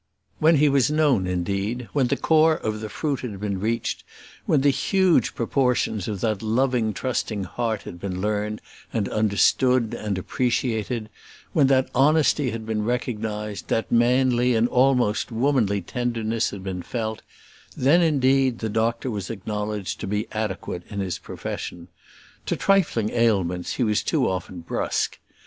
When 0.39 0.55
he 0.55 0.67
was 0.67 0.89
known, 0.89 1.27
indeed, 1.27 1.87
when 1.93 2.07
the 2.07 2.17
core 2.17 2.55
of 2.55 2.79
the 2.81 2.89
fruit 2.89 3.19
had 3.19 3.39
been 3.39 3.59
reached, 3.59 4.03
when 4.47 4.61
the 4.61 4.71
huge 4.71 5.35
proportions 5.35 6.07
of 6.07 6.21
that 6.21 6.41
loving 6.41 6.91
trusting 6.91 7.43
heart 7.43 7.83
had 7.83 7.99
been 7.99 8.19
learned, 8.19 8.61
and 8.91 9.07
understood, 9.09 9.93
and 9.93 10.17
appreciated, 10.17 11.07
when 11.53 11.67
that 11.67 11.91
honesty 11.93 12.49
had 12.49 12.65
been 12.65 12.83
recognised, 12.83 13.67
that 13.67 13.91
manly, 13.91 14.55
and 14.55 14.67
almost 14.69 15.31
womanly 15.31 15.83
tenderness 15.83 16.49
had 16.49 16.63
been 16.63 16.81
felt, 16.81 17.21
then, 17.77 18.01
indeed, 18.01 18.57
the 18.57 18.69
doctor 18.69 19.11
was 19.11 19.29
acknowledged 19.29 19.99
to 19.99 20.07
be 20.07 20.27
adequate 20.31 20.81
in 20.89 20.99
his 20.99 21.19
profession. 21.19 21.89
To 22.47 22.55
trifling 22.55 23.11
ailments 23.11 23.73
he 23.73 23.83
was 23.83 24.01
too 24.01 24.27
often 24.27 24.61
brusque. 24.61 25.19